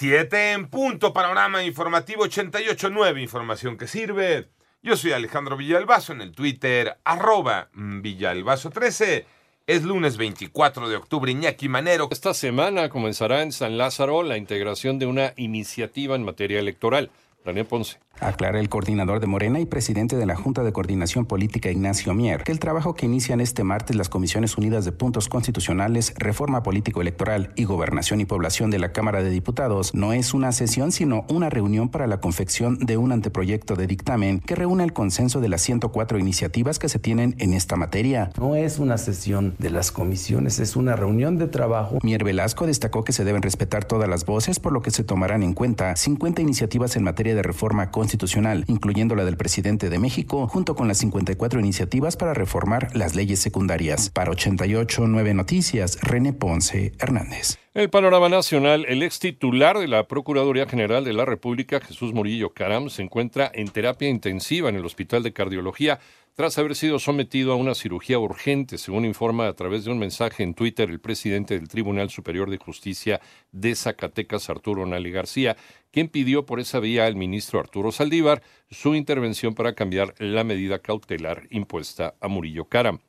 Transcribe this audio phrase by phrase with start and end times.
[0.00, 4.48] Siete en punto, panorama informativo 88.9, información que sirve.
[4.82, 9.26] Yo soy Alejandro Villalbazo en el Twitter, arroba Villalbazo13.
[9.66, 12.08] Es lunes 24 de octubre, Iñaki Manero.
[12.10, 17.10] Esta semana comenzará en San Lázaro la integración de una iniciativa en materia electoral.
[17.44, 17.98] Daniel Ponce.
[18.20, 22.42] Aclara el coordinador de Morena y presidente de la Junta de Coordinación Política, Ignacio Mier,
[22.42, 27.52] que el trabajo que inician este martes las Comisiones Unidas de Puntos Constitucionales, Reforma Político-Electoral
[27.56, 31.48] y Gobernación y Población de la Cámara de Diputados no es una sesión, sino una
[31.48, 35.62] reunión para la confección de un anteproyecto de dictamen que reúne el consenso de las
[35.62, 38.30] 104 iniciativas que se tienen en esta materia.
[38.38, 41.98] No es una sesión de las comisiones, es una reunión de trabajo.
[42.02, 45.42] Mier Velasco destacó que se deben respetar todas las voces, por lo que se tomarán
[45.42, 50.46] en cuenta 50 iniciativas en materia de reforma constitucional incluyendo la del presidente de México,
[50.48, 54.10] junto con las 54 iniciativas para reformar las leyes secundarias.
[54.10, 57.58] Para 88 Nueve Noticias, René Ponce Hernández.
[57.72, 62.52] El panorama nacional, el ex titular de la Procuraduría General de la República, Jesús Murillo
[62.52, 66.00] Caram, se encuentra en terapia intensiva en el Hospital de Cardiología
[66.40, 70.42] tras haber sido sometido a una cirugía urgente, según informa a través de un mensaje
[70.42, 73.20] en Twitter el presidente del Tribunal Superior de Justicia
[73.52, 75.58] de Zacatecas, Arturo Nali García,
[75.90, 80.78] quien pidió por esa vía al ministro Arturo Saldívar su intervención para cambiar la medida
[80.78, 83.00] cautelar impuesta a Murillo Caram.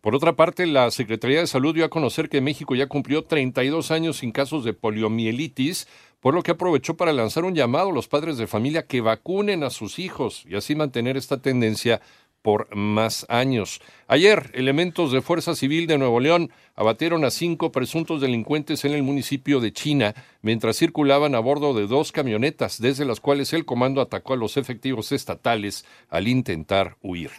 [0.00, 3.90] Por otra parte, la Secretaría de Salud dio a conocer que México ya cumplió 32
[3.90, 5.86] años sin casos de poliomielitis,
[6.20, 9.64] por lo que aprovechó para lanzar un llamado a los padres de familia que vacunen
[9.64, 12.00] a sus hijos y así mantener esta tendencia
[12.42, 13.80] por más años.
[14.08, 19.02] Ayer, elementos de Fuerza Civil de Nuevo León abatieron a cinco presuntos delincuentes en el
[19.02, 24.00] municipio de China mientras circulaban a bordo de dos camionetas, desde las cuales el comando
[24.00, 27.30] atacó a los efectivos estatales al intentar huir.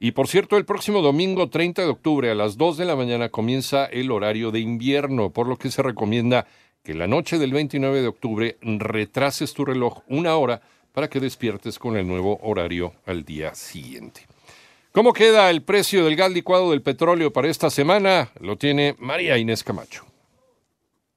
[0.00, 3.28] Y por cierto, el próximo domingo 30 de octubre a las 2 de la mañana
[3.28, 6.46] comienza el horario de invierno, por lo que se recomienda
[6.82, 10.60] que la noche del 29 de octubre retrases tu reloj una hora
[10.94, 14.26] para que despiertes con el nuevo horario al día siguiente.
[14.92, 18.30] ¿Cómo queda el precio del gas licuado del petróleo para esta semana?
[18.38, 20.06] Lo tiene María Inés Camacho.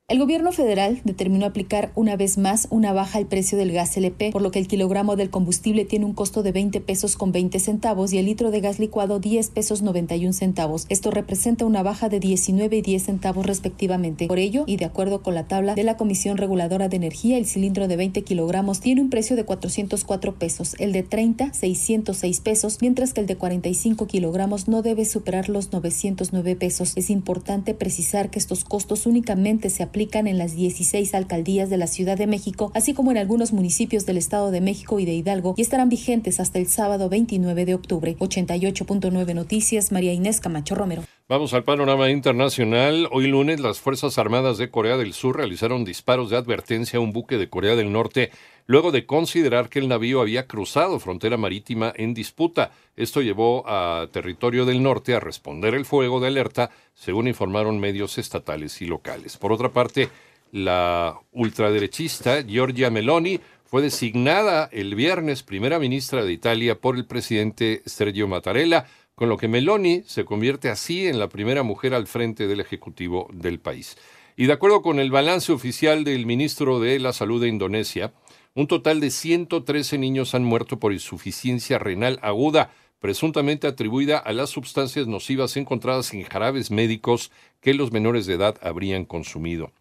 [0.10, 4.32] El gobierno federal determinó aplicar una vez más una baja al precio del gas LP,
[4.32, 7.60] por lo que el kilogramo del combustible tiene un costo de 20 pesos con 20
[7.60, 10.86] centavos y el litro de gas licuado 10 pesos 91 centavos.
[10.88, 14.28] Esto representa una baja de 19 y 10 centavos respectivamente.
[14.28, 17.46] Por ello, y de acuerdo con la tabla de la Comisión Reguladora de Energía, el
[17.46, 22.78] cilindro de 20 kilogramos tiene un precio de 404 pesos, el de 30 606 pesos,
[22.80, 26.94] mientras que el de 45 kilogramos no debe superar los 909 pesos.
[26.96, 31.78] Es importante precisar que estos costos únicamente se aplican aplican en las 16 alcaldías de
[31.78, 35.16] la Ciudad de México, así como en algunos municipios del Estado de México y de
[35.16, 38.16] Hidalgo, y estarán vigentes hasta el sábado 29 de octubre.
[38.20, 41.02] 88.9 Noticias, María Inés Camacho Romero.
[41.30, 43.10] Vamos al panorama internacional.
[43.12, 47.12] Hoy lunes las Fuerzas Armadas de Corea del Sur realizaron disparos de advertencia a un
[47.12, 48.32] buque de Corea del Norte
[48.66, 52.72] luego de considerar que el navío había cruzado frontera marítima en disputa.
[52.96, 58.18] Esto llevó a territorio del norte a responder el fuego de alerta, según informaron medios
[58.18, 59.36] estatales y locales.
[59.36, 60.08] Por otra parte,
[60.54, 67.82] la ultraderechista Giorgia Meloni fue designada el viernes primera ministra de Italia por el presidente
[67.86, 68.86] Sergio Mattarella,
[69.18, 73.28] con lo que Meloni se convierte así en la primera mujer al frente del Ejecutivo
[73.34, 73.98] del país.
[74.36, 78.14] Y de acuerdo con el balance oficial del ministro de la Salud de Indonesia,
[78.54, 82.70] un total de 113 niños han muerto por insuficiencia renal aguda,
[83.00, 88.60] presuntamente atribuida a las sustancias nocivas encontradas en jarabes médicos que los menores de edad
[88.62, 89.72] habrían consumido.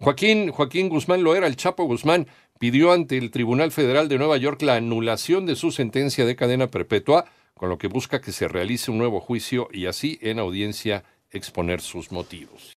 [0.00, 2.26] Joaquín, Joaquín Guzmán Loera, el Chapo Guzmán,
[2.58, 6.68] pidió ante el Tribunal Federal de Nueva York la anulación de su sentencia de cadena
[6.68, 7.26] perpetua,
[7.58, 11.80] con lo que busca que se realice un nuevo juicio y así en audiencia exponer
[11.80, 12.76] sus motivos.